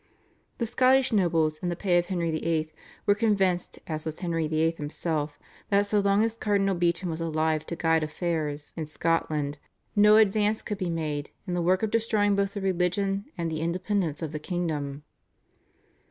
The 0.57 0.65
Scottish 0.65 1.11
nobles 1.13 1.59
in 1.59 1.69
the 1.69 1.75
pay 1.75 1.99
of 1.99 2.07
Henry 2.07 2.31
VIII. 2.31 2.71
were 3.05 3.13
convinced, 3.13 3.77
as 3.85 4.03
was 4.03 4.21
Henry 4.21 4.47
VIII. 4.47 4.71
himself, 4.71 5.37
that 5.69 5.85
so 5.85 5.99
long 5.99 6.23
as 6.23 6.35
Cardinal 6.35 6.73
Beaton 6.73 7.07
was 7.11 7.21
alive 7.21 7.67
to 7.67 7.75
guide 7.75 8.01
affairs 8.01 8.73
in 8.75 8.87
Scotland 8.87 9.59
no 9.95 10.15
advance 10.17 10.63
could 10.63 10.79
be 10.79 10.89
made 10.89 11.29
in 11.45 11.53
the 11.53 11.61
work 11.61 11.83
of 11.83 11.91
destroying 11.91 12.35
both 12.35 12.55
the 12.55 12.61
religion 12.61 13.25
and 13.37 13.51
the 13.51 13.61
independence 13.61 14.23
of 14.23 14.31
the 14.31 14.39
kingdom. 14.39 15.03